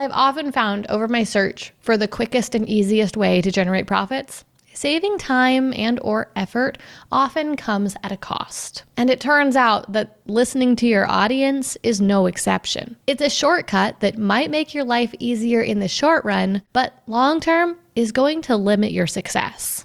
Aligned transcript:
I've 0.00 0.12
often 0.12 0.52
found 0.52 0.86
over 0.86 1.08
my 1.08 1.24
search 1.24 1.72
for 1.80 1.96
the 1.96 2.06
quickest 2.06 2.54
and 2.54 2.68
easiest 2.68 3.16
way 3.16 3.40
to 3.40 3.50
generate 3.50 3.88
profits, 3.88 4.44
saving 4.72 5.18
time 5.18 5.74
and 5.74 5.98
or 6.04 6.30
effort 6.36 6.78
often 7.10 7.56
comes 7.56 7.96
at 8.04 8.12
a 8.12 8.16
cost. 8.16 8.84
And 8.96 9.10
it 9.10 9.18
turns 9.18 9.56
out 9.56 9.90
that 9.92 10.20
listening 10.26 10.76
to 10.76 10.86
your 10.86 11.10
audience 11.10 11.76
is 11.82 12.00
no 12.00 12.26
exception. 12.26 12.96
It's 13.08 13.22
a 13.22 13.28
shortcut 13.28 13.98
that 13.98 14.18
might 14.18 14.52
make 14.52 14.72
your 14.72 14.84
life 14.84 15.12
easier 15.18 15.62
in 15.62 15.80
the 15.80 15.88
short 15.88 16.24
run, 16.24 16.62
but 16.72 17.02
long 17.08 17.40
term 17.40 17.76
is 17.96 18.12
going 18.12 18.42
to 18.42 18.56
limit 18.56 18.92
your 18.92 19.08
success. 19.08 19.84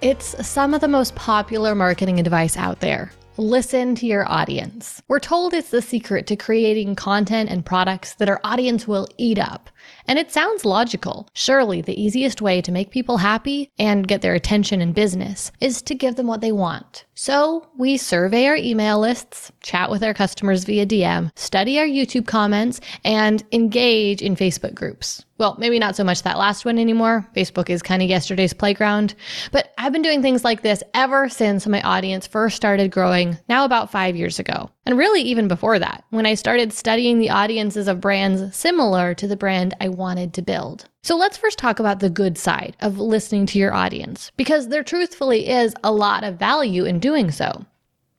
It's 0.00 0.46
some 0.46 0.74
of 0.74 0.80
the 0.80 0.86
most 0.86 1.16
popular 1.16 1.74
marketing 1.74 2.20
advice 2.20 2.56
out 2.56 2.78
there. 2.78 3.10
Listen 3.36 3.96
to 3.96 4.06
your 4.06 4.30
audience. 4.30 5.02
We're 5.08 5.18
told 5.18 5.52
it's 5.52 5.70
the 5.70 5.82
secret 5.82 6.28
to 6.28 6.36
creating 6.36 6.94
content 6.94 7.50
and 7.50 7.66
products 7.66 8.14
that 8.14 8.28
our 8.28 8.40
audience 8.44 8.86
will 8.86 9.08
eat 9.16 9.40
up. 9.40 9.70
And 10.06 10.16
it 10.16 10.30
sounds 10.30 10.64
logical. 10.64 11.28
Surely 11.34 11.80
the 11.80 12.00
easiest 12.00 12.40
way 12.40 12.62
to 12.62 12.70
make 12.70 12.92
people 12.92 13.16
happy 13.16 13.72
and 13.76 14.06
get 14.06 14.22
their 14.22 14.34
attention 14.34 14.80
in 14.80 14.92
business 14.92 15.50
is 15.60 15.82
to 15.82 15.96
give 15.96 16.14
them 16.14 16.28
what 16.28 16.42
they 16.42 16.52
want. 16.52 17.04
So 17.20 17.66
we 17.76 17.96
survey 17.96 18.46
our 18.46 18.54
email 18.54 19.00
lists, 19.00 19.50
chat 19.60 19.90
with 19.90 20.04
our 20.04 20.14
customers 20.14 20.62
via 20.62 20.86
DM, 20.86 21.36
study 21.36 21.76
our 21.80 21.84
YouTube 21.84 22.28
comments, 22.28 22.80
and 23.04 23.42
engage 23.50 24.22
in 24.22 24.36
Facebook 24.36 24.72
groups. 24.72 25.24
Well, 25.36 25.56
maybe 25.58 25.80
not 25.80 25.96
so 25.96 26.04
much 26.04 26.22
that 26.22 26.38
last 26.38 26.64
one 26.64 26.78
anymore. 26.78 27.26
Facebook 27.34 27.70
is 27.70 27.82
kind 27.82 28.02
of 28.02 28.08
yesterday's 28.08 28.52
playground. 28.52 29.16
But 29.50 29.74
I've 29.78 29.92
been 29.92 30.02
doing 30.02 30.22
things 30.22 30.44
like 30.44 30.62
this 30.62 30.80
ever 30.94 31.28
since 31.28 31.66
my 31.66 31.82
audience 31.82 32.28
first 32.28 32.54
started 32.54 32.92
growing, 32.92 33.36
now 33.48 33.64
about 33.64 33.90
five 33.90 34.14
years 34.14 34.38
ago. 34.38 34.70
And 34.86 34.96
really, 34.96 35.22
even 35.22 35.48
before 35.48 35.80
that, 35.80 36.04
when 36.10 36.24
I 36.24 36.34
started 36.34 36.72
studying 36.72 37.18
the 37.18 37.30
audiences 37.30 37.88
of 37.88 38.00
brands 38.00 38.54
similar 38.54 39.12
to 39.14 39.26
the 39.26 39.36
brand 39.36 39.74
I 39.80 39.88
wanted 39.88 40.34
to 40.34 40.42
build. 40.42 40.88
So 41.08 41.16
let's 41.16 41.38
first 41.38 41.56
talk 41.56 41.80
about 41.80 42.00
the 42.00 42.10
good 42.10 42.36
side 42.36 42.76
of 42.80 42.98
listening 42.98 43.46
to 43.46 43.58
your 43.58 43.72
audience, 43.72 44.30
because 44.36 44.68
there 44.68 44.82
truthfully 44.84 45.48
is 45.48 45.74
a 45.82 45.90
lot 45.90 46.22
of 46.22 46.38
value 46.38 46.84
in 46.84 46.98
doing 46.98 47.30
so. 47.30 47.64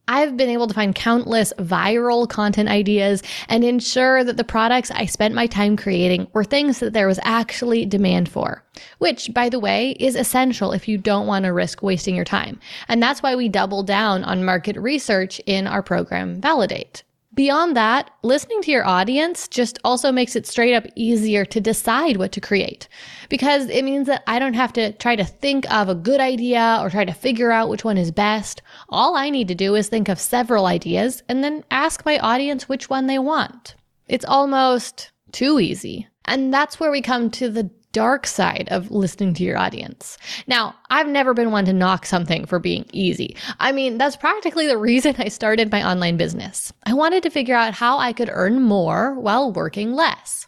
I've 0.08 0.36
been 0.36 0.50
able 0.50 0.66
to 0.66 0.74
find 0.74 0.96
countless 0.96 1.54
viral 1.60 2.28
content 2.28 2.68
ideas 2.68 3.22
and 3.48 3.64
ensure 3.64 4.24
that 4.24 4.38
the 4.38 4.44
products 4.44 4.90
I 4.90 5.06
spent 5.06 5.36
my 5.36 5.46
time 5.46 5.78
creating 5.78 6.30
were 6.34 6.44
things 6.44 6.80
that 6.80 6.94
there 6.94 7.06
was 7.06 7.20
actually 7.22 7.86
demand 7.86 8.28
for, 8.28 8.64
which, 8.98 9.32
by 9.36 9.50
the 9.50 9.60
way, 9.60 9.92
is 10.00 10.16
essential 10.16 10.72
if 10.72 10.88
you 10.88 10.98
don't 10.98 11.28
want 11.28 11.46
to 11.46 11.54
risk 11.54 11.84
wasting 11.84 12.16
your 12.16 12.26
time. 12.26 12.60
And 12.88 13.04
that's 13.04 13.22
why 13.22 13.36
we 13.36 13.50
double 13.50 13.84
down 13.84 14.24
on 14.24 14.44
market 14.44 14.76
research 14.78 15.40
in 15.46 15.68
our 15.68 15.84
program 15.84 16.42
Validate. 16.42 17.04
Beyond 17.40 17.78
that, 17.78 18.12
listening 18.22 18.62
to 18.64 18.72
your 18.72 18.86
audience 18.86 19.48
just 19.48 19.80
also 19.86 20.12
makes 20.12 20.36
it 20.36 20.46
straight 20.46 20.76
up 20.76 20.86
easier 20.98 21.46
to 21.46 21.62
decide 21.62 22.18
what 22.18 22.34
to 22.34 22.42
create 22.42 22.90
because 23.30 23.70
it 23.70 23.86
means 23.86 24.08
that 24.08 24.24
I 24.28 24.40
don't 24.40 24.56
have 24.56 24.74
to 24.74 24.92
try 24.92 25.16
to 25.16 25.24
think 25.24 25.66
of 25.72 25.88
a 25.88 25.96
good 25.96 26.20
idea 26.20 26.80
or 26.82 26.90
try 26.90 27.06
to 27.06 27.14
figure 27.14 27.50
out 27.50 27.70
which 27.70 27.86
one 27.86 27.98
is 27.98 28.12
best. 28.12 28.62
All 28.90 29.16
I 29.16 29.30
need 29.30 29.48
to 29.48 29.56
do 29.56 29.76
is 29.76 29.88
think 29.88 30.10
of 30.10 30.20
several 30.20 30.66
ideas 30.66 31.24
and 31.30 31.42
then 31.42 31.64
ask 31.72 32.06
my 32.06 32.20
audience 32.20 32.68
which 32.68 32.90
one 32.90 33.08
they 33.08 33.20
want. 33.20 33.76
It's 34.10 34.26
almost 34.26 35.14
too 35.32 35.62
easy. 35.62 36.10
And 36.26 36.54
that's 36.54 36.78
where 36.78 36.92
we 36.92 37.02
come 37.02 37.32
to 37.32 37.50
the 37.50 37.72
dark 37.92 38.28
side 38.28 38.68
of 38.72 38.92
listening 38.92 39.34
to 39.36 39.44
your 39.44 39.58
audience. 39.58 40.18
Now, 40.48 40.76
I've 40.90 41.08
never 41.08 41.34
been 41.34 41.52
one 41.52 41.66
to 41.66 41.74
knock 41.74 42.06
something 42.06 42.46
for 42.46 42.60
being 42.60 42.86
easy. 42.92 43.36
I 43.60 43.72
mean, 43.72 43.98
that's 43.98 44.16
practically 44.16 44.68
the 44.68 44.78
reason 44.78 45.16
I 45.18 45.30
started 45.30 45.72
my 45.72 45.88
online 45.88 46.18
business. 46.18 46.72
I 46.86 46.94
wanted 46.94 47.24
to 47.24 47.30
figure 47.30 47.56
out 47.56 47.74
how 47.74 47.98
I 47.98 48.14
could 48.14 48.30
earn 48.32 48.62
more 48.62 49.20
while 49.20 49.52
working 49.52 49.94
less. 49.94 50.48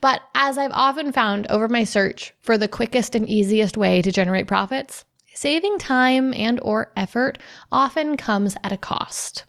But 0.00 0.20
as 0.34 0.58
I've 0.58 0.72
often 0.72 1.12
found 1.12 1.46
over 1.48 1.68
my 1.68 1.84
search 1.84 2.34
for 2.42 2.58
the 2.58 2.68
quickest 2.68 3.14
and 3.14 3.28
easiest 3.28 3.76
way 3.76 4.02
to 4.02 4.12
generate 4.12 4.46
profits, 4.46 5.04
saving 5.34 5.78
time 5.78 6.34
and 6.34 6.60
or 6.60 6.92
effort 6.96 7.38
often 7.72 8.16
comes 8.16 8.56
at 8.62 8.72
a 8.72 8.76
cost. 8.76 9.44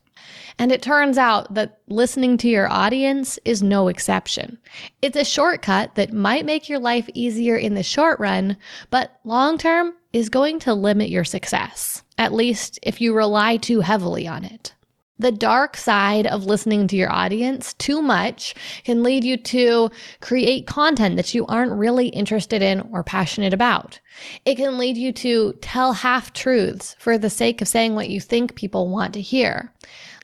And 0.58 0.72
it 0.72 0.82
turns 0.82 1.18
out 1.18 1.54
that 1.54 1.80
listening 1.88 2.38
to 2.38 2.48
your 2.48 2.72
audience 2.72 3.38
is 3.44 3.62
no 3.62 3.88
exception. 3.88 4.58
It's 5.02 5.18
a 5.18 5.26
shortcut 5.26 5.96
that 5.96 6.14
might 6.14 6.46
make 6.46 6.70
your 6.70 6.80
life 6.80 7.10
easier 7.14 7.58
in 7.58 7.74
the 7.74 7.84
short 7.84 8.20
run, 8.20 8.58
but 8.90 9.20
long 9.24 9.58
term 9.58 9.94
is 10.14 10.30
going 10.30 10.60
to 10.60 10.74
limit 10.74 11.10
your 11.10 11.26
success, 11.26 12.04
at 12.18 12.34
least 12.34 12.80
if 12.84 13.02
you 13.02 13.14
rely 13.14 13.58
too 13.58 13.82
heavily 13.82 14.28
on 14.28 14.46
it. 14.46 14.74
The 15.18 15.32
dark 15.32 15.78
side 15.78 16.28
of 16.28 16.46
listening 16.46 16.88
to 16.88 16.98
your 16.98 17.12
audience 17.12 17.74
too 17.76 18.02
much 18.02 18.54
can 18.84 19.02
lead 19.02 19.24
you 19.24 19.38
to 19.38 19.90
create 20.20 20.68
content 20.68 21.16
that 21.16 21.34
you 21.34 21.46
aren't 21.46 21.72
really 21.72 22.10
interested 22.10 22.62
in 22.62 22.82
or 22.92 23.02
passionate 23.02 23.54
about. 23.54 24.02
It 24.44 24.56
can 24.56 24.78
lead 24.78 24.98
you 24.98 25.14
to 25.14 25.54
tell 25.62 25.94
half 25.94 26.34
truths 26.34 26.98
for 27.00 27.18
the 27.18 27.30
sake 27.30 27.62
of 27.62 27.70
saying 27.70 27.96
what 27.96 28.10
you 28.10 28.20
think 28.20 28.56
people 28.56 28.90
want 28.90 29.14
to 29.14 29.22
hear 29.22 29.72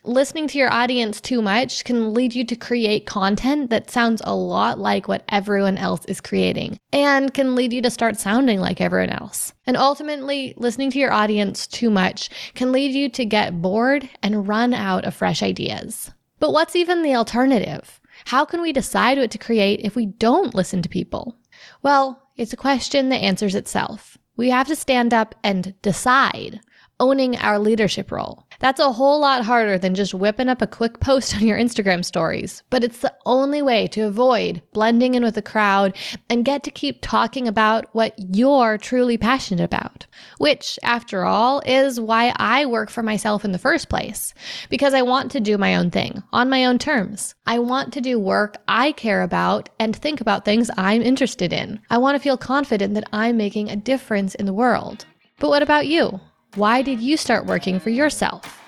listening 0.04 0.48
to 0.48 0.58
your 0.58 0.72
audience 0.72 1.22
too 1.22 1.42
much 1.42 1.84
can 1.84 2.14
lead 2.14 2.34
you 2.34 2.44
to 2.46 2.56
create 2.56 3.06
content 3.06 3.70
that 3.70 3.92
sounds 3.92 4.22
a 4.26 4.36
lot 4.36 4.80
like 4.80 5.08
what 5.08 5.24
everyone 5.30 5.78
else 5.78 6.04
is 6.06 6.20
creating 6.20 6.80
and 6.92 7.34
can 7.34 7.56
lead 7.56 7.72
you 7.72 7.82
to 7.82 7.90
start 7.90 8.18
sounding 8.18 8.60
like 8.60 8.82
everyone 8.82 9.12
else. 9.12 9.54
And 9.68 9.78
ultimately, 9.78 10.54
listening 10.58 10.90
to 10.92 11.00
your 11.00 11.14
audience 11.14 11.68
too 11.68 11.90
much 11.90 12.30
can 12.56 12.72
lead 12.72 12.94
you 12.94 13.10
to 13.10 13.26
get 13.26 13.62
bored 13.62 14.10
and 14.24 14.48
run 14.48 14.74
out 14.74 15.06
of 15.06 15.14
fresh 15.14 15.44
ideas. 15.44 16.12
But 16.40 16.52
what's 16.52 16.76
even 16.76 17.04
the 17.04 17.16
alternative? 17.16 18.00
How 18.26 18.46
can 18.46 18.62
we 18.62 18.74
decide 18.74 19.18
what 19.18 19.32
to 19.32 19.38
create 19.38 19.82
if 19.84 19.96
we 19.96 20.08
don't 20.08 20.56
listen 20.56 20.82
to 20.82 20.90
people? 20.90 21.38
Well, 21.84 22.22
it's 22.38 22.54
a 22.54 22.58
question 22.58 23.10
that 23.10 23.18
answers 23.18 23.56
itself. 23.56 24.18
We 24.36 24.50
have 24.50 24.68
to 24.68 24.76
stand 24.76 25.14
up 25.14 25.36
and 25.44 25.76
decide, 25.82 26.60
owning 27.02 27.36
our 27.38 27.58
leadership 27.58 28.12
role. 28.12 28.46
That's 28.60 28.80
a 28.80 28.92
whole 28.92 29.20
lot 29.20 29.44
harder 29.44 29.80
than 29.80 29.96
just 29.96 30.14
whipping 30.14 30.48
up 30.48 30.62
a 30.62 30.68
quick 30.68 31.00
post 31.00 31.36
on 31.36 31.42
your 31.42 31.58
Instagram 31.58 32.06
stories, 32.06 32.62
but 32.70 32.84
it's 32.84 33.00
the 33.00 33.14
only 33.26 33.62
way 33.64 33.88
to 33.88 34.02
avoid 34.02 34.62
blending 34.72 35.16
in 35.16 35.24
with 35.24 35.34
the 35.34 35.42
crowd 35.42 35.98
and 36.30 36.46
get 36.46 36.64
to 36.64 36.72
keep 36.72 37.00
talking 37.02 37.48
about 37.48 37.88
what 37.94 38.14
you're 38.18 38.78
truly 38.78 39.18
passionate 39.18 39.64
about. 39.64 40.06
Which, 40.38 40.78
after 40.84 41.26
all, 41.26 41.64
is 41.66 42.00
why 42.00 42.34
I 42.38 42.68
work 42.68 42.92
for 42.92 43.02
myself 43.02 43.44
in 43.44 43.52
the 43.52 43.58
first 43.58 43.90
place. 43.90 44.36
Because 44.70 44.94
I 44.94 45.02
want 45.02 45.32
to 45.32 45.40
do 45.40 45.58
my 45.58 45.76
own 45.76 45.90
thing 45.90 46.22
on 46.32 46.50
my 46.50 46.66
own 46.66 46.78
terms. 46.78 47.34
I 47.48 47.58
want 47.58 47.94
to 47.94 48.02
do 48.02 48.20
work 48.20 48.58
I 48.68 48.92
care 48.92 49.24
about 49.24 49.70
and 49.80 49.96
think 49.96 50.22
about 50.22 50.46
things 50.46 50.70
I'm 50.78 51.02
interested 51.02 51.52
in. 51.52 51.80
I 51.90 51.98
want 51.98 52.16
to 52.16 52.22
feel 52.22 52.38
confident 52.38 52.94
that 52.94 53.10
I'm 53.12 53.38
making 53.38 53.70
a 53.72 53.76
difference 53.76 54.36
in 54.36 54.46
the 54.46 54.54
world. 54.54 55.06
But 55.40 55.50
what 55.50 55.64
about 55.64 55.88
you? 55.88 56.20
Why 56.56 56.82
did 56.82 57.00
you 57.00 57.16
start 57.16 57.46
working 57.46 57.80
for 57.80 57.92
yourself? 57.92 58.60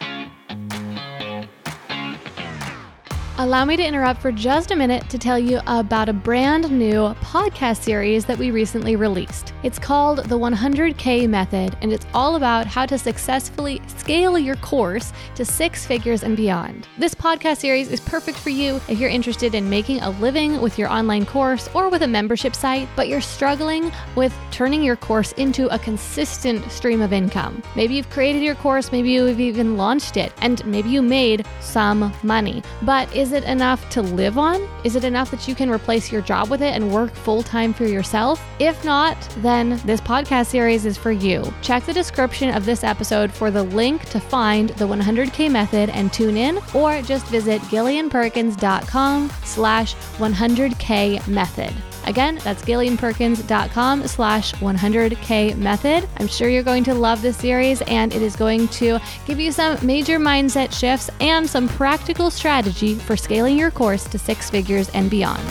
Allow 3.40 3.66
me 3.66 3.76
to 3.78 3.84
interrupt 3.84 4.22
for 4.22 4.32
just 4.32 4.70
a 4.70 4.76
minute 4.76 5.10
to 5.10 5.18
tell 5.18 5.40
you 5.40 5.60
about 5.66 6.08
a 6.08 6.14
brand 6.14 6.70
new 6.70 7.16
podcast 7.16 7.82
series 7.82 8.26
that 8.26 8.38
we 8.38 8.52
recently 8.52 8.96
released. 8.96 9.54
It's 9.64 9.80
called 9.80 10.20
The 10.26 10.38
100K 10.38 11.28
Method, 11.28 11.76
and 11.82 11.92
it's 11.92 12.06
all 12.14 12.36
about 12.36 12.68
how 12.68 12.86
to 12.86 12.96
successfully 12.96 13.82
scale 13.88 14.38
your 14.38 14.56
course 14.58 15.12
to 15.34 15.44
six 15.46 15.84
figures 15.84 16.22
and 16.22 16.38
beyond. 16.38 16.88
This 17.00 17.16
podcast 17.16 17.58
series 17.58 17.90
is 17.90 18.00
perfect 18.00 18.38
for 18.38 18.52
you 18.52 18.76
if 18.88 19.00
you're 19.00 19.10
interested 19.10 19.56
in 19.56 19.68
making 19.68 20.02
a 20.02 20.12
living 20.12 20.62
with 20.62 20.78
your 20.78 20.90
online 20.90 21.26
course 21.26 21.68
or 21.74 21.90
with 21.90 22.04
a 22.04 22.08
membership 22.08 22.56
site, 22.56 22.88
but 22.96 23.08
you're 23.08 23.20
struggling 23.20 23.92
with 24.16 24.32
turning 24.52 24.84
your 24.84 24.96
course 24.96 25.32
into 25.34 25.74
a 25.74 25.80
consistent 25.80 26.70
stream 26.72 27.02
of 27.02 27.12
income. 27.12 27.64
Maybe 27.76 27.96
you've 27.96 28.12
created 28.12 28.44
your 28.44 28.56
course, 28.56 28.92
maybe 28.92 29.10
you've 29.10 29.40
even 29.40 29.76
launched 29.76 30.18
it, 30.18 30.32
and 30.38 30.64
maybe 30.68 30.90
you 30.90 31.02
made 31.02 31.48
some 31.62 32.14
money, 32.22 32.62
but 32.84 33.12
is 33.24 33.32
it 33.32 33.46
enough 33.46 33.90
to 33.90 34.02
live 34.02 34.38
on? 34.38 34.68
Is 34.84 34.98
it 34.98 35.06
enough 35.06 35.32
that 35.32 35.48
you 35.48 35.56
can 35.56 35.70
replace 35.70 36.12
your 36.12 36.22
job 36.22 36.50
with 36.50 36.62
it 36.62 36.76
and 36.76 36.92
work 36.92 37.14
full 37.14 37.42
time 37.42 37.74
for 37.74 37.86
yourself? 37.86 38.44
If 38.60 38.84
not, 38.84 39.18
then 39.38 39.80
this 39.86 40.02
podcast 40.02 40.48
series 40.48 40.86
is 40.86 40.98
for 40.98 41.14
you. 41.14 41.42
Check 41.62 41.86
the 41.86 41.94
description 41.94 42.54
of 42.54 42.66
this 42.66 42.84
episode 42.84 43.32
for 43.32 43.50
the 43.50 43.64
link 43.64 44.04
to 44.10 44.20
find 44.20 44.72
the 44.72 44.86
100K 44.86 45.50
method 45.50 45.90
and 45.92 46.12
tune 46.12 46.36
in, 46.36 46.60
or 46.74 47.02
just 47.02 47.26
visit 47.28 47.62
gillianperkins.com 47.62 49.32
slash 49.46 49.96
100K 49.96 51.26
method. 51.26 51.74
Again, 52.06 52.40
that's 52.44 52.64
gillianperkins.com 52.64 54.08
slash 54.08 54.54
100k 54.56 55.58
method. 55.58 56.08
I'm 56.18 56.28
sure 56.28 56.50
you're 56.50 56.64
going 56.64 56.84
to 56.86 56.94
love 56.94 57.22
this 57.22 57.38
series 57.38 57.82
and 57.84 58.14
it 58.14 58.22
is 58.22 58.36
going 58.36 58.68
to 58.70 59.00
give 59.26 59.40
you 59.40 59.52
some 59.52 59.78
major 59.86 60.20
mindset 60.20 60.78
shifts 60.78 61.10
and 61.20 61.50
some 61.50 61.68
practical 61.68 62.30
strategy 62.30 62.96
for 62.96 63.16
scaling 63.16 63.58
your 63.58 63.72
course 63.72 64.04
to 64.06 64.20
six 64.20 64.50
figures 64.50 64.90
and 64.90 65.10
beyond. 65.10 65.42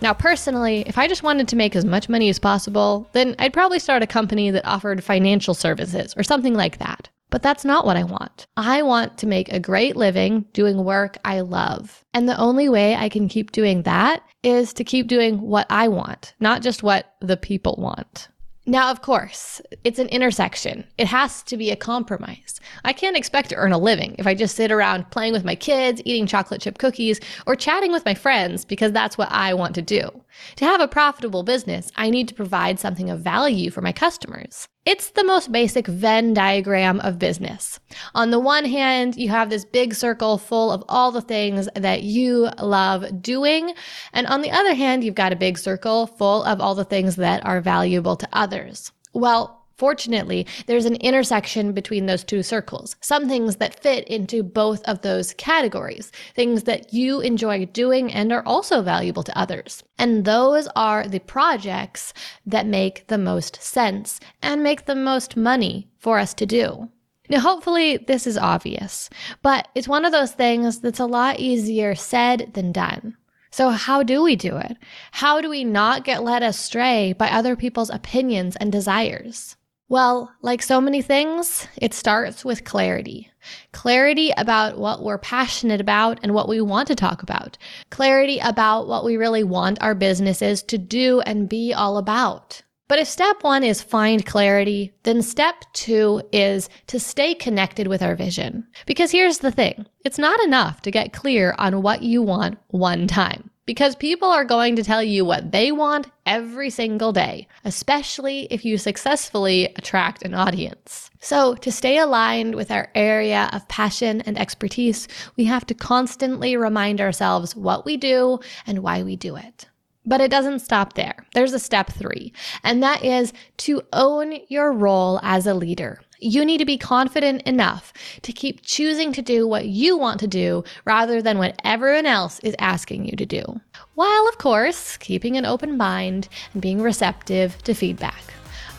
Now, 0.00 0.14
personally, 0.14 0.84
if 0.86 0.96
I 0.96 1.08
just 1.08 1.24
wanted 1.24 1.48
to 1.48 1.56
make 1.56 1.74
as 1.74 1.84
much 1.84 2.08
money 2.08 2.28
as 2.28 2.38
possible, 2.38 3.08
then 3.12 3.34
I'd 3.40 3.52
probably 3.52 3.80
start 3.80 4.02
a 4.02 4.06
company 4.06 4.50
that 4.52 4.64
offered 4.64 5.02
financial 5.02 5.54
services 5.54 6.14
or 6.16 6.22
something 6.22 6.54
like 6.54 6.78
that. 6.78 7.08
But 7.30 7.42
that's 7.42 7.64
not 7.64 7.84
what 7.84 7.96
I 7.96 8.04
want. 8.04 8.46
I 8.56 8.82
want 8.82 9.18
to 9.18 9.26
make 9.26 9.52
a 9.52 9.60
great 9.60 9.96
living 9.96 10.46
doing 10.52 10.84
work 10.84 11.18
I 11.24 11.40
love. 11.40 12.04
And 12.14 12.28
the 12.28 12.38
only 12.38 12.68
way 12.68 12.94
I 12.94 13.08
can 13.08 13.28
keep 13.28 13.52
doing 13.52 13.82
that 13.82 14.22
is 14.42 14.72
to 14.74 14.84
keep 14.84 15.08
doing 15.08 15.40
what 15.40 15.66
I 15.68 15.88
want, 15.88 16.34
not 16.40 16.62
just 16.62 16.82
what 16.82 17.14
the 17.20 17.36
people 17.36 17.76
want. 17.78 18.28
Now, 18.68 18.90
of 18.90 19.00
course, 19.00 19.62
it's 19.82 19.98
an 19.98 20.08
intersection. 20.08 20.84
It 20.98 21.06
has 21.06 21.42
to 21.44 21.56
be 21.56 21.70
a 21.70 21.76
compromise. 21.76 22.60
I 22.84 22.92
can't 22.92 23.16
expect 23.16 23.48
to 23.48 23.54
earn 23.54 23.72
a 23.72 23.78
living 23.78 24.14
if 24.18 24.26
I 24.26 24.34
just 24.34 24.56
sit 24.56 24.70
around 24.70 25.10
playing 25.10 25.32
with 25.32 25.42
my 25.42 25.54
kids, 25.54 26.02
eating 26.04 26.26
chocolate 26.26 26.60
chip 26.60 26.76
cookies, 26.76 27.18
or 27.46 27.56
chatting 27.56 27.92
with 27.92 28.04
my 28.04 28.12
friends 28.12 28.66
because 28.66 28.92
that's 28.92 29.16
what 29.16 29.32
I 29.32 29.54
want 29.54 29.74
to 29.76 29.82
do. 29.82 30.10
To 30.56 30.66
have 30.66 30.82
a 30.82 30.88
profitable 30.88 31.44
business, 31.44 31.90
I 31.96 32.10
need 32.10 32.28
to 32.28 32.34
provide 32.34 32.78
something 32.78 33.08
of 33.08 33.20
value 33.20 33.70
for 33.70 33.80
my 33.80 33.92
customers. 33.92 34.68
It's 34.88 35.10
the 35.10 35.22
most 35.22 35.52
basic 35.52 35.86
Venn 35.86 36.32
diagram 36.32 37.00
of 37.00 37.18
business. 37.18 37.78
On 38.14 38.30
the 38.30 38.38
one 38.38 38.64
hand, 38.64 39.16
you 39.16 39.28
have 39.28 39.50
this 39.50 39.66
big 39.66 39.92
circle 39.92 40.38
full 40.38 40.72
of 40.72 40.82
all 40.88 41.12
the 41.12 41.20
things 41.20 41.68
that 41.74 42.04
you 42.04 42.48
love 42.58 43.20
doing. 43.20 43.74
And 44.14 44.26
on 44.26 44.40
the 44.40 44.50
other 44.50 44.72
hand, 44.72 45.04
you've 45.04 45.14
got 45.14 45.34
a 45.34 45.36
big 45.36 45.58
circle 45.58 46.06
full 46.06 46.42
of 46.42 46.62
all 46.62 46.74
the 46.74 46.86
things 46.86 47.16
that 47.16 47.44
are 47.44 47.60
valuable 47.60 48.16
to 48.16 48.28
others. 48.32 48.90
Well, 49.12 49.57
Fortunately, 49.78 50.44
there's 50.66 50.86
an 50.86 50.96
intersection 50.96 51.70
between 51.72 52.06
those 52.06 52.24
two 52.24 52.42
circles, 52.42 52.96
some 53.00 53.28
things 53.28 53.56
that 53.56 53.80
fit 53.80 54.08
into 54.08 54.42
both 54.42 54.82
of 54.82 55.02
those 55.02 55.34
categories, 55.34 56.10
things 56.34 56.64
that 56.64 56.92
you 56.92 57.20
enjoy 57.20 57.64
doing 57.66 58.12
and 58.12 58.32
are 58.32 58.42
also 58.44 58.82
valuable 58.82 59.22
to 59.22 59.38
others. 59.38 59.84
And 59.96 60.24
those 60.24 60.66
are 60.74 61.06
the 61.06 61.20
projects 61.20 62.12
that 62.44 62.66
make 62.66 63.06
the 63.06 63.18
most 63.18 63.62
sense 63.62 64.18
and 64.42 64.64
make 64.64 64.86
the 64.86 64.96
most 64.96 65.36
money 65.36 65.88
for 65.96 66.18
us 66.18 66.34
to 66.34 66.46
do. 66.46 66.88
Now, 67.28 67.38
hopefully, 67.38 67.98
this 67.98 68.26
is 68.26 68.36
obvious, 68.36 69.08
but 69.42 69.68
it's 69.76 69.86
one 69.86 70.04
of 70.04 70.10
those 70.10 70.32
things 70.32 70.80
that's 70.80 70.98
a 70.98 71.06
lot 71.06 71.38
easier 71.38 71.94
said 71.94 72.50
than 72.54 72.72
done. 72.72 73.16
So, 73.50 73.70
how 73.70 74.02
do 74.02 74.24
we 74.24 74.34
do 74.34 74.56
it? 74.56 74.76
How 75.12 75.40
do 75.40 75.48
we 75.48 75.62
not 75.62 76.04
get 76.04 76.24
led 76.24 76.42
astray 76.42 77.12
by 77.12 77.30
other 77.30 77.54
people's 77.54 77.90
opinions 77.90 78.56
and 78.56 78.72
desires? 78.72 79.54
Well, 79.90 80.30
like 80.42 80.60
so 80.60 80.82
many 80.82 81.00
things, 81.00 81.66
it 81.76 81.94
starts 81.94 82.44
with 82.44 82.64
clarity. 82.64 83.30
Clarity 83.72 84.32
about 84.36 84.78
what 84.78 85.02
we're 85.02 85.16
passionate 85.16 85.80
about 85.80 86.20
and 86.22 86.34
what 86.34 86.46
we 86.48 86.60
want 86.60 86.88
to 86.88 86.94
talk 86.94 87.22
about. 87.22 87.56
Clarity 87.88 88.38
about 88.38 88.86
what 88.86 89.02
we 89.02 89.16
really 89.16 89.44
want 89.44 89.80
our 89.80 89.94
businesses 89.94 90.62
to 90.64 90.76
do 90.76 91.20
and 91.22 91.48
be 91.48 91.72
all 91.72 91.96
about. 91.96 92.60
But 92.86 92.98
if 92.98 93.08
step 93.08 93.42
one 93.42 93.64
is 93.64 93.82
find 93.82 94.26
clarity, 94.26 94.92
then 95.04 95.22
step 95.22 95.56
two 95.72 96.20
is 96.32 96.68
to 96.88 97.00
stay 97.00 97.34
connected 97.34 97.86
with 97.86 98.02
our 98.02 98.14
vision. 98.14 98.66
Because 98.84 99.10
here's 99.10 99.38
the 99.38 99.52
thing 99.52 99.86
it's 100.04 100.18
not 100.18 100.42
enough 100.44 100.82
to 100.82 100.90
get 100.90 101.14
clear 101.14 101.54
on 101.58 101.80
what 101.80 102.02
you 102.02 102.20
want 102.20 102.58
one 102.68 103.06
time 103.06 103.50
because 103.68 103.94
people 103.94 104.30
are 104.30 104.46
going 104.46 104.76
to 104.76 104.82
tell 104.82 105.02
you 105.02 105.26
what 105.26 105.52
they 105.52 105.70
want 105.70 106.06
every 106.24 106.70
single 106.70 107.12
day, 107.12 107.46
especially 107.66 108.48
if 108.50 108.64
you 108.64 108.78
successfully 108.78 109.66
attract 109.76 110.22
an 110.22 110.32
audience. 110.32 111.10
So, 111.20 111.54
to 111.56 111.70
stay 111.70 111.98
aligned 111.98 112.54
with 112.54 112.70
our 112.70 112.90
area 112.94 113.50
of 113.52 113.68
passion 113.68 114.22
and 114.22 114.38
expertise, 114.38 115.06
we 115.36 115.44
have 115.44 115.66
to 115.66 115.74
constantly 115.74 116.56
remind 116.56 116.98
ourselves 117.02 117.54
what 117.54 117.84
we 117.84 117.98
do 117.98 118.38
and 118.66 118.78
why 118.78 119.02
we 119.02 119.16
do 119.16 119.36
it. 119.36 119.68
But 120.06 120.22
it 120.22 120.30
doesn't 120.30 120.60
stop 120.60 120.94
there. 120.94 121.26
There's 121.34 121.52
a 121.52 121.58
step 121.58 121.90
three, 121.90 122.32
and 122.64 122.82
that 122.82 123.04
is 123.04 123.34
to 123.58 123.82
own 123.92 124.38
your 124.48 124.72
role 124.72 125.20
as 125.22 125.46
a 125.46 125.52
leader. 125.52 126.00
You 126.20 126.44
need 126.44 126.58
to 126.58 126.64
be 126.64 126.76
confident 126.76 127.42
enough 127.42 127.92
to 128.22 128.32
keep 128.32 128.62
choosing 128.62 129.12
to 129.12 129.22
do 129.22 129.46
what 129.46 129.66
you 129.66 129.96
want 129.96 130.18
to 130.20 130.26
do 130.26 130.64
rather 130.84 131.22
than 131.22 131.38
what 131.38 131.60
everyone 131.62 132.06
else 132.06 132.40
is 132.40 132.56
asking 132.58 133.04
you 133.04 133.16
to 133.16 133.24
do. 133.24 133.60
While, 133.94 134.28
of 134.28 134.38
course, 134.38 134.96
keeping 134.96 135.36
an 135.36 135.46
open 135.46 135.76
mind 135.76 136.28
and 136.52 136.62
being 136.62 136.82
receptive 136.82 137.62
to 137.62 137.72
feedback. 137.72 138.22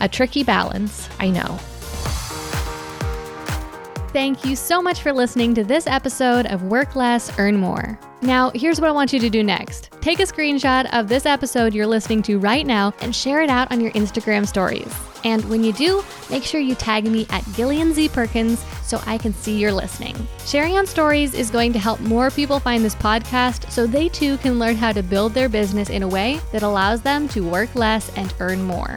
A 0.00 0.08
tricky 0.08 0.44
balance, 0.44 1.08
I 1.18 1.30
know. 1.30 1.58
Thank 4.12 4.44
you 4.44 4.56
so 4.56 4.82
much 4.82 5.02
for 5.02 5.12
listening 5.12 5.54
to 5.54 5.62
this 5.62 5.86
episode 5.86 6.46
of 6.46 6.64
Work 6.64 6.96
Less, 6.96 7.38
Earn 7.38 7.56
More. 7.56 7.96
Now, 8.22 8.50
here's 8.56 8.80
what 8.80 8.88
I 8.88 8.92
want 8.92 9.12
you 9.12 9.20
to 9.20 9.30
do 9.30 9.44
next 9.44 9.88
take 10.00 10.18
a 10.18 10.24
screenshot 10.24 10.92
of 10.92 11.06
this 11.06 11.26
episode 11.26 11.72
you're 11.72 11.86
listening 11.86 12.20
to 12.22 12.40
right 12.40 12.66
now 12.66 12.92
and 13.02 13.14
share 13.14 13.40
it 13.40 13.48
out 13.48 13.70
on 13.70 13.80
your 13.80 13.92
Instagram 13.92 14.48
stories. 14.48 14.92
And 15.22 15.48
when 15.48 15.62
you 15.62 15.72
do, 15.72 16.02
make 16.28 16.42
sure 16.42 16.60
you 16.60 16.74
tag 16.74 17.04
me 17.04 17.24
at 17.30 17.44
Gillian 17.52 17.94
Z 17.94 18.08
Perkins 18.08 18.58
so 18.82 19.00
I 19.06 19.16
can 19.16 19.32
see 19.32 19.56
you're 19.56 19.72
listening. 19.72 20.16
Sharing 20.44 20.76
on 20.76 20.88
stories 20.88 21.32
is 21.32 21.48
going 21.48 21.72
to 21.74 21.78
help 21.78 22.00
more 22.00 22.32
people 22.32 22.58
find 22.58 22.84
this 22.84 22.96
podcast 22.96 23.70
so 23.70 23.86
they 23.86 24.08
too 24.08 24.38
can 24.38 24.58
learn 24.58 24.74
how 24.74 24.90
to 24.90 25.04
build 25.04 25.34
their 25.34 25.48
business 25.48 25.88
in 25.88 26.02
a 26.02 26.08
way 26.08 26.40
that 26.50 26.64
allows 26.64 27.00
them 27.00 27.28
to 27.28 27.48
work 27.48 27.72
less 27.76 28.12
and 28.16 28.34
earn 28.40 28.60
more. 28.64 28.96